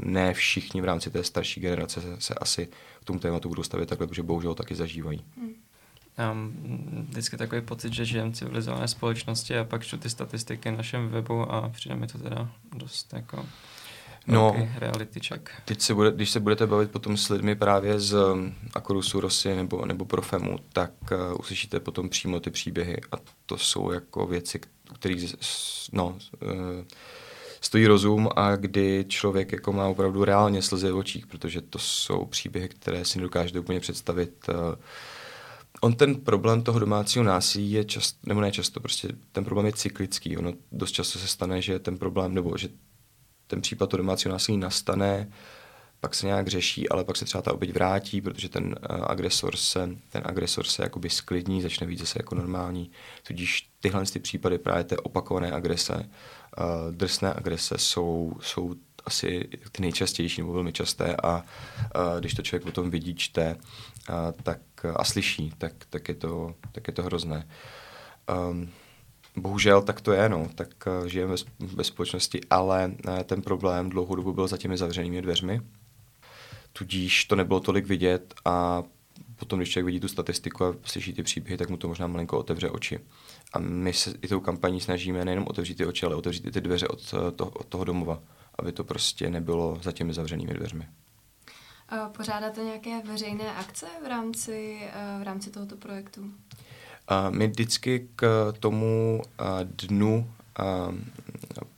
[0.03, 2.67] ne všichni v rámci té starší generace se, se asi
[3.01, 5.25] k tomu tématu budou stavit takhle, protože bohužel taky zažívají.
[5.37, 5.53] Hmm.
[6.17, 6.53] Já mám
[7.09, 11.09] vždycky takový pocit, že žijem v civilizované společnosti a pak čtu ty statistiky na našem
[11.09, 13.45] webu a přijde mi to teda dost jako
[14.27, 15.49] No, reality check.
[15.65, 19.55] Teď se bude, když se budete bavit potom s lidmi právě z um, Akorusu Rosy
[19.55, 24.59] nebo, nebo Profemu, tak uh, uslyšíte potom přímo ty příběhy a to jsou jako věci,
[24.93, 25.35] kterých
[25.91, 26.49] no, uh,
[27.61, 32.25] stojí rozum a kdy člověk jako má opravdu reálně slzy v očích, protože to jsou
[32.25, 34.55] příběhy, které si nedokážete úplně představit uh,
[35.81, 39.73] on ten problém toho domácího násilí je často, nebo ne často, prostě ten problém je
[39.73, 40.37] cyklický.
[40.37, 42.69] Ono dost často se stane, že ten problém, nebo že
[43.47, 45.31] ten případ toho domácího násilí nastane,
[45.99, 49.55] pak se nějak řeší, ale pak se třeba ta oběť vrátí, protože ten uh, agresor
[49.55, 52.91] se, ten agresor se jakoby sklidní, začne víc zase jako normální.
[53.27, 58.75] Tudíž tyhle ty případy právě té opakované agrese, uh, drsné agrese jsou, jsou
[59.05, 61.43] asi ty nejčastější nebo velmi časté a, a
[62.19, 63.57] když to člověk potom vidí, čte
[64.09, 64.59] a, tak,
[64.95, 67.47] a slyší, tak, tak, je to, tak je to hrozné.
[68.49, 68.69] Um,
[69.37, 74.15] bohužel tak to je, no, tak uh, žijeme ve společnosti, ale uh, ten problém dlouhou
[74.15, 75.61] dobu byl za těmi zavřenými dveřmi,
[76.73, 78.83] tudíž to nebylo tolik vidět a
[79.35, 82.39] potom, když člověk vidí tu statistiku a slyší ty příběhy, tak mu to možná malinko
[82.39, 82.99] otevře oči.
[83.53, 86.61] A my se i tou kampaní snažíme nejenom otevřít ty oči, ale otevřít i ty
[86.61, 88.19] dveře od, toho, od toho domova
[88.59, 90.87] aby to prostě nebylo za těmi zavřenými dveřmi.
[92.17, 96.31] Pořádáte nějaké veřejné akce v rámci, eh, v rámci tohoto projektu?
[97.29, 99.21] My vždycky k tomu
[99.63, 100.29] dnu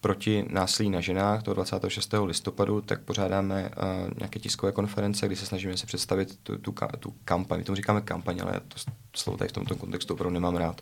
[0.02, 2.14] proti násilí na ženách toho 26.
[2.24, 3.72] listopadu, tak pořádáme
[4.18, 7.58] nějaké tiskové konference, kdy se snažíme si představit tu, tu, tu kampaň.
[7.60, 10.82] My tomu říkáme kampaň, ale to slovo tady v tomto kontextu opravdu nemám rád.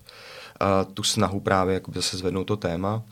[0.94, 3.04] Tu snahu právě jakoby zase zvednout to téma.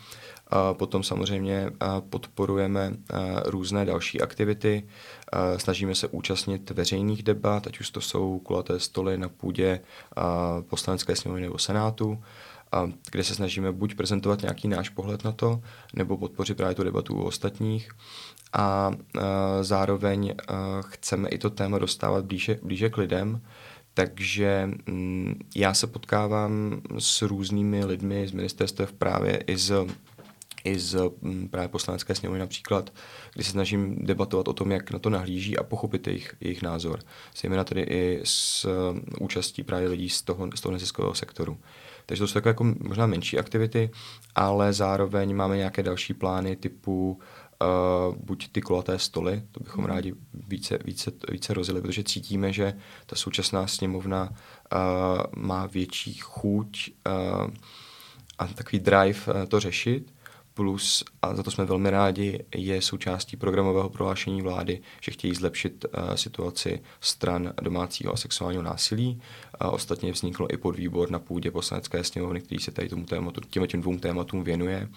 [0.74, 1.72] Potom samozřejmě
[2.10, 2.94] podporujeme
[3.46, 4.84] různé další aktivity.
[5.58, 9.80] Snažíme se účastnit veřejných debat, ať už to jsou kulaté stoly na půdě
[10.70, 12.20] poslanecké sněmovny nebo senátu
[13.12, 15.62] kde se snažíme buď prezentovat nějaký náš pohled na to,
[15.94, 17.90] nebo podpořit právě tu debatu u ostatních.
[18.54, 18.92] A,
[19.62, 20.36] zároveň
[20.82, 23.42] chceme i to téma dostávat blíže, blíže k lidem,
[23.94, 29.88] takže mm, já se potkávám s různými lidmi z ministerstev právě i z
[30.64, 32.94] i z mm, právě poslanecké sněmovny například,
[33.34, 37.00] kdy se snažím debatovat o tom, jak na to nahlíží a pochopit jejich, jejich názor.
[37.42, 41.58] Zejména tedy i s um, účastí právě lidí z toho, z toho neziskového sektoru.
[42.06, 43.90] Takže to jsou takové jako možná menší aktivity,
[44.36, 47.20] ale zároveň máme nějaké další plány typu
[47.62, 49.90] uh, buď ty kulaté stoly, to bychom mm.
[49.90, 50.14] rádi
[50.48, 52.74] více, více, více rozjeli, protože cítíme, že
[53.06, 54.78] ta současná sněmovna uh,
[55.36, 57.48] má větší chuť uh,
[58.40, 60.12] a takový drive uh, to řešit
[60.54, 65.86] plus, a za to jsme velmi rádi, je součástí programového prohlášení vlády, že chtějí zlepšit
[65.86, 69.22] uh, situaci stran domácího a sexuálního násilí.
[69.66, 73.68] Uh, ostatně vznikl i podvýbor na půdě poslanecké sněmovny, který se tady tomu tématu, těm,
[73.68, 74.90] těm dvou tématům věnuje.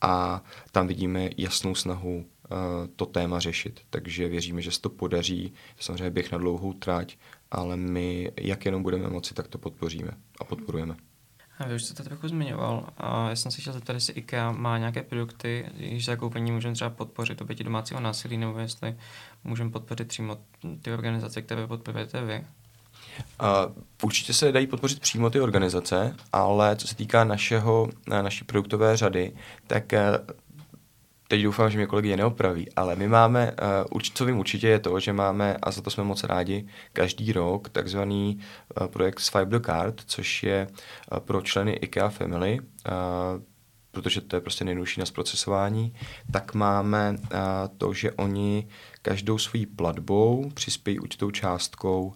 [0.00, 2.56] A tam vidíme jasnou snahu uh,
[2.96, 3.80] to téma řešit.
[3.90, 5.52] Takže věříme, že se to podaří.
[5.80, 7.16] Samozřejmě běh na dlouhou trať,
[7.50, 10.96] ale my, jak jenom budeme moci, tak to podpoříme a podporujeme.
[11.58, 12.88] A vy už jste to trochu zmiňoval.
[12.96, 16.90] A já jsem si chtěl zeptat, jestli IKEA má nějaké produkty, jejichž zakoupení můžeme třeba
[16.90, 18.96] podpořit oběti domácího násilí, nebo jestli
[19.44, 20.38] můžeme podpořit přímo
[20.82, 22.44] ty organizace, které podporujete vy.
[23.42, 28.96] Uh, určitě se dají podpořit přímo ty organizace, ale co se týká našeho, naší produktové
[28.96, 29.32] řady,
[29.66, 29.92] tak
[31.32, 33.52] teď doufám, že mě kolegyně neopraví, ale my máme,
[33.92, 37.32] uh, co vím určitě je to, že máme, a za to jsme moc rádi, každý
[37.32, 38.38] rok takzvaný
[38.80, 40.66] uh, projekt Swipe the Card, což je
[41.12, 42.64] uh, pro členy IKEA Family, uh,
[43.90, 45.94] protože to je prostě nejjednodušší na zprocesování,
[46.32, 47.18] tak máme uh,
[47.78, 48.68] to, že oni
[49.02, 52.14] každou svojí platbou přispějí určitou částkou uh,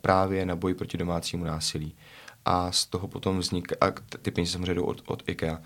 [0.00, 1.96] právě na boj proti domácímu násilí.
[2.44, 3.90] A z toho potom vzniká, a
[4.22, 5.58] ty peníze samozřejmě jdou od, od IKEA.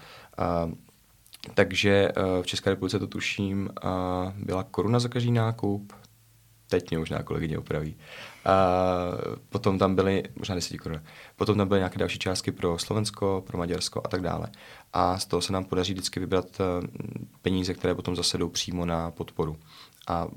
[0.66, 0.72] Uh,
[1.54, 3.70] takže eh, v České republice to tuším
[4.36, 5.92] byla koruna za každý nákup,
[6.68, 7.96] teď mě možná kolegyně opraví.
[8.44, 8.56] A
[9.48, 11.02] potom tam byly, možná 10 korun,
[11.36, 14.48] potom tam byly nějaké další částky pro Slovensko, pro Maďarsko a tak dále.
[14.92, 16.86] A z toho se nám podaří vždycky vybrat eh,
[17.42, 19.56] peníze, které potom zase jdou přímo na podporu.
[20.08, 20.28] A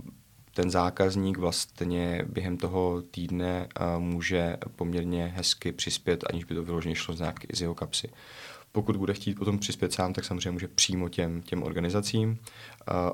[0.54, 6.96] ten zákazník vlastně během toho týdne eh, může poměrně hezky přispět, aniž by to vyloženě
[6.96, 8.10] šlo z, nějak, z jeho kapsy.
[8.78, 12.40] Pokud bude chtít potom přispět sám, tak samozřejmě může přímo těm, těm organizacím.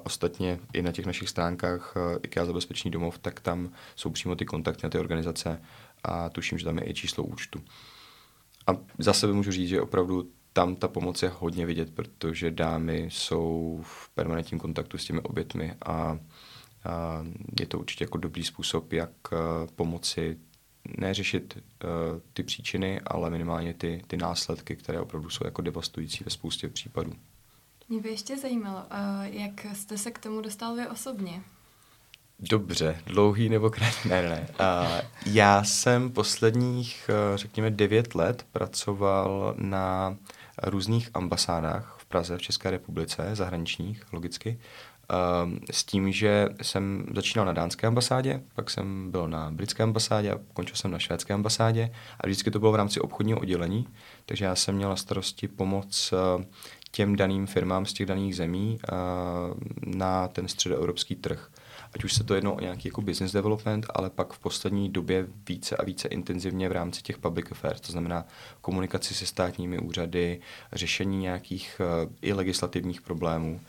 [0.04, 4.46] Ostatně i na těch našich stránkách uh, IKEA Zabezpečný domov, tak tam jsou přímo ty
[4.46, 5.62] kontakty na ty organizace
[6.04, 7.62] a tuším, že tam je i číslo účtu.
[8.68, 13.08] A za sebe můžu říct, že opravdu tam ta pomoc je hodně vidět, protože dámy
[13.12, 16.18] jsou v permanentním kontaktu s těmi obětmi a, a
[17.60, 19.38] je to určitě jako dobrý způsob, jak uh,
[19.76, 20.38] pomoci
[20.98, 21.90] neřešit uh,
[22.34, 27.14] ty příčiny, ale minimálně ty, ty následky, které opravdu jsou jako devastující ve spoustě případů.
[27.90, 31.42] Mě by ještě zajímalo, uh, jak jste se k tomu dostal vy osobně?
[32.40, 34.10] Dobře, dlouhý nebo krátký?
[34.10, 34.48] Ne, ne, ne.
[34.50, 40.18] Uh, já jsem posledních, uh, řekněme, devět let pracoval na
[40.64, 44.60] různých ambasádách v Praze, v České republice, zahraničních, logicky.
[45.10, 50.32] Ehm, s tím, že jsem začínal na dánské ambasádě, pak jsem byl na britské ambasádě
[50.32, 53.88] a končil jsem na švédské ambasádě a vždycky to bylo v rámci obchodního oddělení,
[54.26, 56.46] takže já jsem měl na starosti pomoc eh,
[56.92, 58.92] těm daným firmám z těch daných zemí eh,
[59.86, 61.50] na ten středoevropský trh.
[61.96, 65.28] Ať už se to jednou o nějaký jako business development, ale pak v poslední době
[65.50, 68.26] více a více intenzivně v rámci těch public affairs, to znamená
[68.62, 70.40] komunikaci se státními úřady,
[70.74, 73.62] řešení nějakých uh, i legislativních problémů.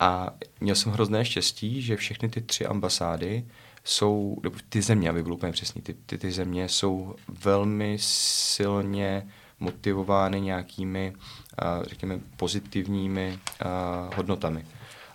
[0.00, 3.44] A měl jsem hrozné štěstí, že všechny ty tři ambasády
[3.84, 4.36] jsou,
[4.68, 9.28] ty země, aby bylo úplně přesný, ty, ty, ty země jsou velmi silně
[9.60, 14.64] motivovány nějakými, uh, řekněme, pozitivními uh, hodnotami.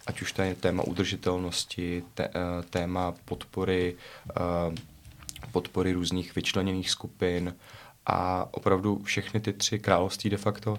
[0.07, 2.25] Ať už to je téma udržitelnosti, uh,
[2.69, 3.95] téma podpory,
[5.51, 7.55] podpory různých vyčleněných skupin,
[8.05, 10.77] a opravdu všechny ty tři království de facto uh,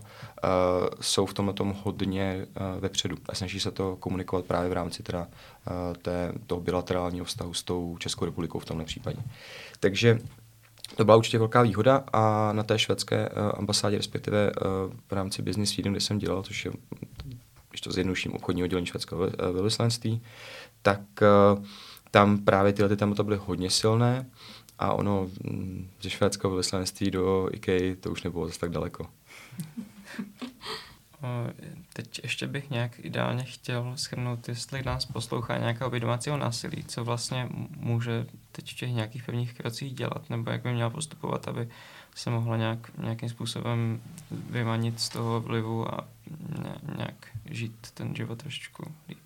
[1.00, 5.02] jsou v tomhle tom hodně uh, vepředu a snaží se to komunikovat právě v rámci
[5.02, 9.18] teda, uh, té, toho bilaterálního vztahu s tou Českou republikou v tomhle případě.
[9.80, 10.18] Takže
[10.96, 15.42] to byla určitě velká výhoda a na té švédské uh, ambasádě, respektive uh, v rámci
[15.42, 16.72] Business Sweden, kde jsem dělal, což je
[17.70, 20.22] když to zjednoduším, obchodní oddělení švédského velvyslanectví,
[20.82, 21.00] tak
[21.56, 21.64] uh,
[22.10, 24.26] tam právě tyhle ty témata byly hodně silné
[24.78, 29.06] a ono mm, ze švédského velvyslanectví do IKEA to už nebylo zase tak daleko.
[31.92, 37.04] Teď ještě bych nějak ideálně chtěl schrnout, jestli nás poslouchá nějaká obě domácího násilí, co
[37.04, 41.68] vlastně může teď v těch nějakých pevných krocích dělat, nebo jak by měla postupovat, aby
[42.14, 46.08] se mohla nějak, nějakým způsobem vymanit z toho vlivu a
[46.96, 49.18] nějak žít ten život trošičku líp.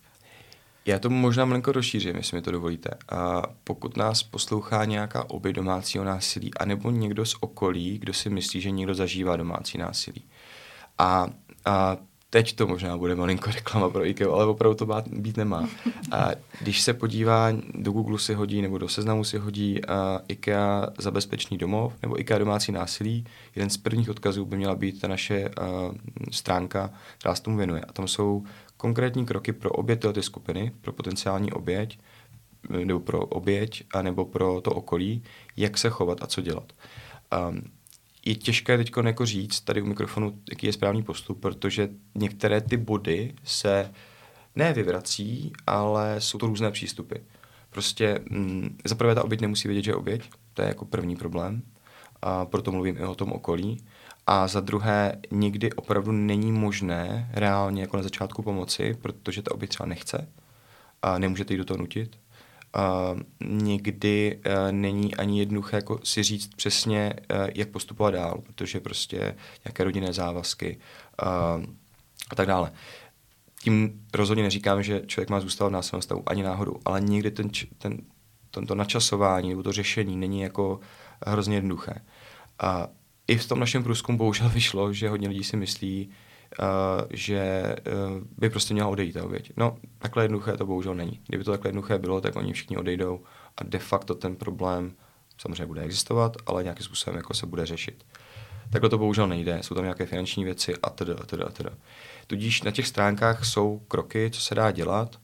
[0.88, 2.90] Já to možná malinko rozšířím, jestli mi to dovolíte.
[3.12, 8.60] A pokud nás poslouchá nějaká obě domácího násilí, anebo někdo z okolí, kdo si myslí,
[8.60, 10.24] že někdo zažívá domácí násilí.
[10.98, 11.28] A,
[11.64, 11.96] a
[12.30, 15.68] teď to možná bude malinko reklama pro IKEA, ale opravdu to být nemá.
[16.12, 19.96] A když se podívá, do Google si hodí nebo do seznamu si hodí uh,
[20.28, 23.24] IKEA za bezpečný domov nebo IKEA domácí násilí,
[23.54, 25.94] jeden z prvních odkazů by měla být ta naše uh,
[26.30, 27.80] stránka, která se tomu věnuje.
[27.80, 28.44] A tam jsou
[28.78, 31.98] konkrétní kroky pro obě ty skupiny, pro potenciální oběť,
[32.84, 35.22] nebo pro oběť, anebo pro to okolí,
[35.56, 36.72] jak se chovat a co dělat.
[37.48, 37.62] Um,
[38.24, 42.76] je těžké teď jako říct tady u mikrofonu, jaký je správný postup, protože některé ty
[42.76, 43.92] body se
[44.56, 47.14] ne vyvrací, ale jsou to různé přístupy.
[47.70, 51.62] Prostě mm, zaprvé ta oběť nemusí vědět, že je oběť, to je jako první problém,
[52.22, 53.84] a proto mluvím i o tom okolí.
[54.30, 59.70] A za druhé, nikdy opravdu není možné reálně jako na začátku pomoci, protože ta oběť
[59.70, 60.28] třeba nechce
[61.02, 62.18] a nemůžete jí do toho nutit.
[62.74, 63.14] A
[63.44, 69.36] někdy uh, není ani jednoduché jako si říct přesně, uh, jak postupovat dál, protože prostě
[69.64, 70.78] nějaké rodinné závazky
[71.22, 71.64] uh,
[72.30, 72.72] a tak dále.
[73.62, 77.50] Tím rozhodně neříkám, že člověk má zůstat v násilném stavu ani náhodou, ale někdy ten,
[77.78, 77.98] ten,
[78.50, 80.80] tento načasování nebo to řešení není jako
[81.26, 81.94] hrozně jednoduché.
[82.62, 82.88] A
[83.28, 86.10] i v tom našem průzkumu bohužel vyšlo, že hodně lidí si myslí,
[86.60, 86.66] uh,
[87.10, 89.52] že uh, by prostě měla odejít ta oběť.
[89.56, 91.20] No, takhle jednoduché to bohužel není.
[91.26, 93.20] Kdyby to takhle jednoduché bylo, tak oni všichni odejdou
[93.56, 94.92] a de facto ten problém
[95.38, 98.04] samozřejmě bude existovat, ale nějakým způsobem jako se bude řešit.
[98.70, 101.70] Takhle to bohužel nejde, jsou tam nějaké finanční věci a teda, a teda, a teda.
[102.26, 105.20] Tudíž na těch stránkách jsou kroky, co se dá dělat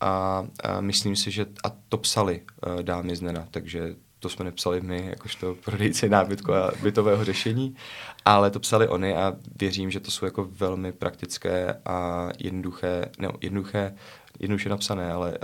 [0.00, 4.44] a, a myslím si, že a to psali uh, dámy z NENA, takže to jsme
[4.44, 7.76] nepsali my, jakožto prodejci nábytku a bytového řešení,
[8.24, 13.28] ale to psali oni a věřím, že to jsou jako velmi praktické a jednoduché, ne,
[13.40, 13.94] jednoduché,
[14.40, 15.36] jednoduše napsané, ale uh,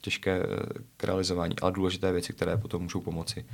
[0.00, 0.42] těžké
[0.96, 3.46] k realizování, ale důležité věci, které potom můžou pomoci.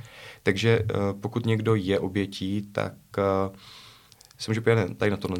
[0.43, 3.55] Takže uh, pokud někdo je obětí, tak uh,
[4.37, 5.37] se může podívat tady na tohle,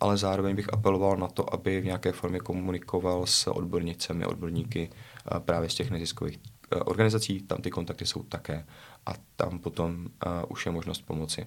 [0.00, 5.38] ale zároveň bych apeloval na to, aby v nějaké formě komunikoval s odbornicemi, odborníky uh,
[5.38, 6.53] právě z těch neziskových Eh,
[6.84, 8.66] organizací, tam ty kontakty jsou také
[9.06, 11.46] a tam potom uh, už je možnost pomoci.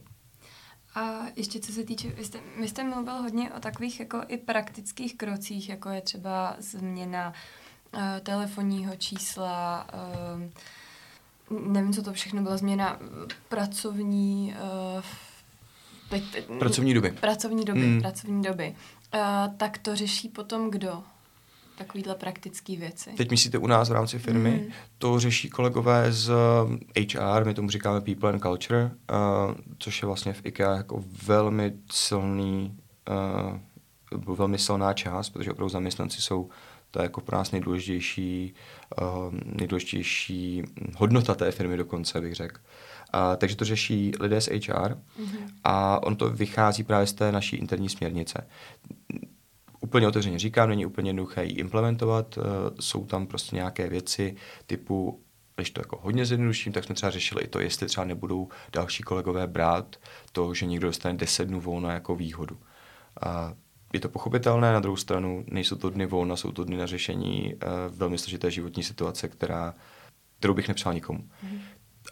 [0.95, 4.37] A ještě co se týče, vy jste, vy jste mluvil hodně o takových jako i
[4.37, 7.33] praktických krocích, jako je třeba změna
[7.93, 9.87] uh, telefonního čísla,
[11.49, 12.99] uh, nevím, co to všechno byla, změna
[13.49, 14.55] pracovní...
[14.95, 15.03] Uh,
[16.09, 17.11] teď, teď, pracovní doby.
[17.11, 18.01] Pracovní doby, mm.
[18.01, 18.75] pracovní doby.
[19.13, 21.03] Uh, tak to řeší potom kdo?
[21.77, 23.09] Takovýhle praktické věci.
[23.17, 24.51] Teď myslíte u nás v rámci firmy?
[24.51, 24.71] Mm.
[24.97, 26.31] To řeší kolegové z
[27.13, 31.73] HR, my tomu říkáme People and Culture, uh, což je vlastně v IKEA jako velmi
[31.91, 32.77] silný,
[34.15, 36.49] uh, velmi silná část, protože opravdu zaměstnanci jsou
[36.91, 38.53] to je jako pro nás nejdůležitější,
[39.01, 39.07] uh,
[39.43, 40.63] nejdůležitější
[40.97, 42.61] hodnota té firmy dokonce, bych řekl.
[43.13, 45.47] Uh, takže to řeší lidé z HR mm-hmm.
[45.63, 48.47] a on to vychází právě z té naší interní směrnice
[49.79, 52.37] úplně otevřeně říkám, není úplně jednoduché ji implementovat.
[52.37, 52.43] Uh,
[52.79, 54.35] jsou tam prostě nějaké věci
[54.67, 55.21] typu,
[55.55, 59.03] když to jako hodně zjednoduším, tak jsme třeba řešili i to, jestli třeba nebudou další
[59.03, 59.95] kolegové brát
[60.31, 62.57] to, že někdo dostane 10 dnů volna jako výhodu.
[63.21, 63.53] A
[63.93, 67.53] je to pochopitelné, na druhou stranu nejsou to dny volna, jsou to dny na řešení
[67.53, 69.73] uh, velmi složité životní situace, která,
[70.39, 71.19] kterou bych nepřál nikomu.
[71.43, 71.59] Mm.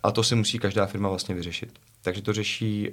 [0.04, 1.80] A to si musí každá firma vlastně vyřešit.
[2.06, 2.90] Takže to řeší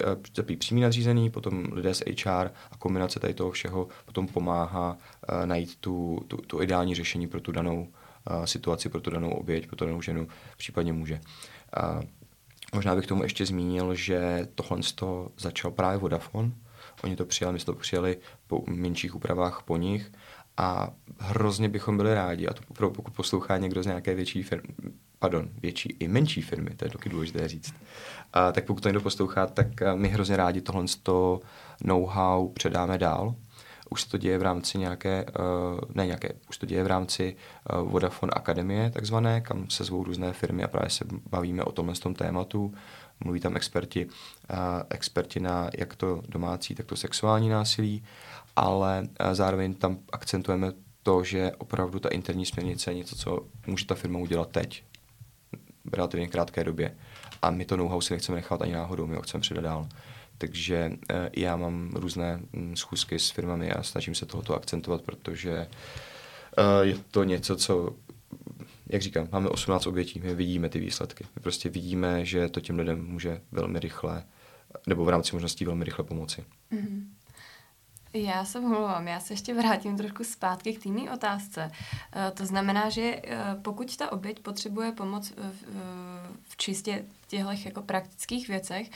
[0.47, 5.45] uh, přímý nadřízený, potom lidé z HR a kombinace tady toho všeho potom pomáhá uh,
[5.45, 9.67] najít tu, tu, tu ideální řešení pro tu danou uh, situaci, pro tu danou oběť,
[9.67, 11.21] pro tu danou ženu, případně muže.
[11.95, 12.03] Uh,
[12.75, 16.51] možná bych tomu ještě zmínil, že tohle to začal právě Vodafone.
[17.03, 20.11] Oni to přijali, my jsme to přijali po menších úpravách po nich
[20.57, 24.73] a hrozně bychom byli rádi, a to pokud poslouchá někdo z nějaké větší firmy,
[25.23, 27.73] pardon, větší i menší firmy, to je taky důležité říct,
[28.33, 30.85] a, tak pokud to někdo poslouchá, tak my hrozně rádi tohle
[31.83, 33.35] know-how předáme dál.
[33.89, 37.35] už se to děje v rámci nějaké, uh, ne nějaké, už to děje v rámci
[37.35, 41.95] uh, Vodafone Akademie takzvané, kam se zvou různé firmy a právě se bavíme o tomhle
[41.95, 42.73] tom tématu.
[43.23, 44.07] Mluví tam experti,
[44.89, 48.03] experti na jak to domácí, tak to sexuální násilí,
[48.55, 50.71] ale zároveň tam akcentujeme
[51.03, 54.83] to, že opravdu ta interní směrnice je něco, co může ta firma udělat teď,
[55.93, 56.95] relativně krátké době.
[57.41, 59.87] A my to know-how si nechceme nechat ani náhodou, my ho chceme předat dál.
[60.37, 65.67] Takže uh, já mám různé um, schůzky s firmami a snažím se tohoto akcentovat, protože
[66.57, 67.95] uh, je to něco, co
[68.89, 71.25] jak říkám, máme 18 obětí, my vidíme ty výsledky.
[71.35, 74.23] My prostě vidíme, že to těm lidem může velmi rychle,
[74.87, 76.43] nebo v rámci možností velmi rychle pomoci.
[76.71, 77.03] Mm-hmm.
[78.13, 81.71] Já se omlouvám, já se ještě vrátím trošku zpátky k té otázce.
[81.71, 85.65] Uh, to znamená, že uh, pokud ta oběť potřebuje pomoc v,
[86.49, 88.89] v, čistě těchto jako praktických věcech,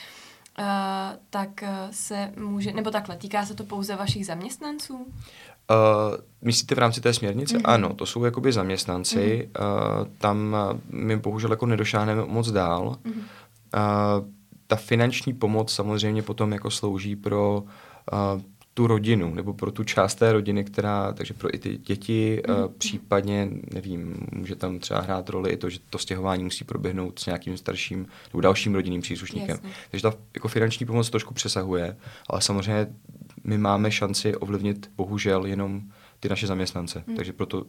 [1.30, 4.94] tak se může, nebo takhle, týká se to pouze vašich zaměstnanců?
[4.96, 5.06] Uh,
[6.42, 7.56] myslíte v rámci té směrnice?
[7.56, 7.70] Mm-hmm.
[7.70, 9.50] Ano, to jsou jakoby zaměstnanci.
[9.52, 10.00] Mm-hmm.
[10.00, 10.56] Uh, tam
[10.90, 12.96] my bohužel jako nedošáhneme moc dál.
[13.04, 13.18] Mm-hmm.
[13.18, 14.28] Uh,
[14.66, 17.62] ta finanční pomoc samozřejmě potom jako slouží pro
[18.12, 18.42] uh,
[18.78, 22.54] tu rodinu, nebo pro tu část té rodiny, která, takže pro i ty děti, mm.
[22.54, 27.18] uh, případně, nevím, může tam třeba hrát roli i to, že to stěhování musí proběhnout
[27.18, 29.48] s nějakým starším nebo dalším rodinným příslušníkem.
[29.48, 29.70] Jasně.
[29.90, 32.86] Takže ta jako finanční pomoc trošku přesahuje, ale samozřejmě
[33.44, 35.82] my máme šanci ovlivnit bohužel jenom
[36.20, 37.16] ty naše zaměstnance, mm.
[37.16, 37.64] takže proto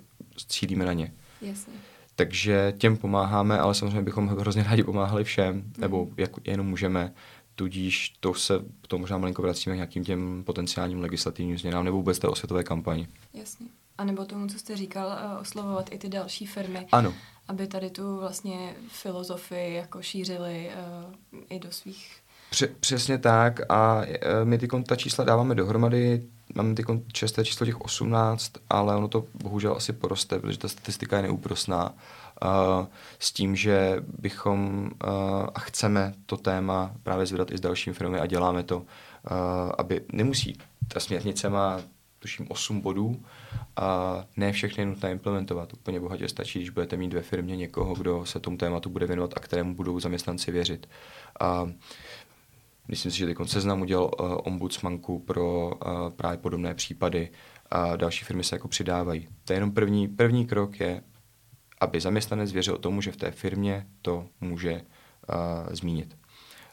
[0.48, 1.12] cílíme na ně.
[1.42, 1.74] Jasně.
[2.16, 5.74] Takže těm pomáháme, ale samozřejmě bychom hrozně rádi pomáhali všem, mm.
[5.78, 7.14] nebo jak jenom můžeme
[7.60, 8.54] tudíž to se
[8.88, 13.08] to možná malinko vracíme k nějakým těm potenciálním legislativním změnám nebo vůbec té osvětové kampani.
[13.34, 13.68] Jasně.
[13.98, 16.88] A nebo tomu, co jste říkal, uh, oslovovat i ty další firmy.
[16.92, 17.14] Ano.
[17.48, 20.72] Aby tady tu vlastně filozofii jako šířili
[21.34, 22.18] uh, i do svých...
[22.50, 24.06] Pře- přesně tak a uh,
[24.44, 26.24] my ty ta čísla dáváme dohromady,
[26.56, 31.16] máme ty česté číslo těch 18, ale ono to bohužel asi poroste, protože ta statistika
[31.16, 31.94] je neúprosná
[33.20, 34.90] s tím, že bychom
[35.56, 38.86] a chceme to téma právě zvedat i s dalšími firmy a děláme to,
[39.78, 40.58] aby nemusí.
[40.88, 41.82] Ta směrnice má
[42.20, 43.24] tuším 8 bodů
[43.76, 45.74] a ne všechny je nutné implementovat.
[45.74, 49.34] Úplně bohatě stačí, když budete mít ve firmě někoho, kdo se tomu tématu bude věnovat
[49.36, 50.90] a kterému budou zaměstnanci věřit.
[51.40, 51.72] A
[52.88, 57.30] myslím si, že teď seznam udělal uh, ombudsmanku pro uh, právě podobné případy
[57.72, 59.28] a další firmy se jako přidávají.
[59.46, 61.02] To je jenom první, první krok je
[61.80, 66.18] aby zaměstnanec věřil tomu, že v té firmě to může uh, zmínit.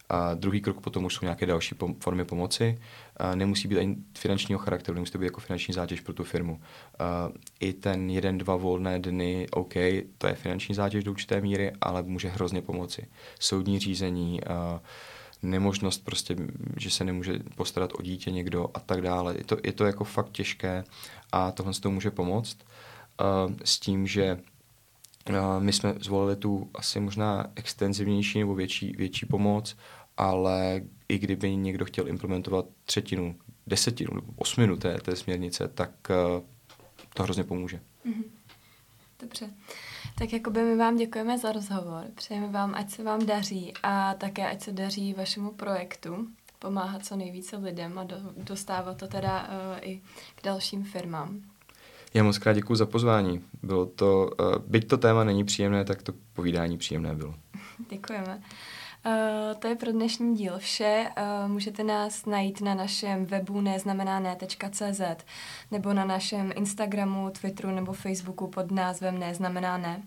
[0.08, 2.78] A druhý krok potom už jsou nějaké další pom- formy pomoci.
[3.20, 6.52] Uh, nemusí být ani finančního charakteru, nemusí to být jako finanční zátěž pro tu firmu.
[6.52, 9.74] Uh, I ten jeden, dva volné dny, OK,
[10.18, 13.06] to je finanční zátěž do určité míry, ale může hrozně pomoci.
[13.40, 14.78] Soudní řízení, uh,
[15.42, 16.36] nemožnost prostě,
[16.76, 19.34] že se nemůže postarat o dítě někdo a tak dále.
[19.38, 20.84] Je to, je to jako fakt těžké
[21.32, 22.58] a tohle to může pomoct
[23.20, 24.38] uh, s tím, že
[25.58, 29.76] my jsme zvolili tu asi možná extenzivnější nebo větší, větší pomoc,
[30.16, 36.44] ale i kdyby někdo chtěl implementovat třetinu, desetinu nebo osminu té, té směrnice, tak uh,
[37.14, 37.80] to hrozně pomůže.
[38.06, 38.24] Mm-hmm.
[39.20, 39.50] Dobře.
[40.18, 42.04] Tak jakoby my vám děkujeme za rozhovor.
[42.14, 47.16] Přejeme vám, ať se vám daří a také ať se daří vašemu projektu pomáhat co
[47.16, 50.00] nejvíce lidem a do, dostávat to teda uh, i
[50.34, 51.42] k dalším firmám.
[52.16, 53.40] Já moc krát děkuji za pozvání.
[53.62, 57.34] Bylo to, uh, byť to téma není příjemné, tak to povídání příjemné bylo.
[57.90, 58.42] Děkujeme.
[59.06, 59.12] Uh,
[59.58, 61.06] to je pro dnešní díl vše.
[61.18, 65.00] Uh, můžete nás najít na našem webu neznamenané.cz
[65.70, 70.02] nebo na našem Instagramu, Twitteru nebo Facebooku pod názvem Neznamená ne.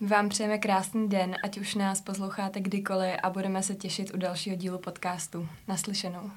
[0.00, 4.16] My vám přejeme krásný den, ať už nás posloucháte kdykoliv a budeme se těšit u
[4.16, 5.48] dalšího dílu podcastu.
[5.68, 6.30] Naslyšenou.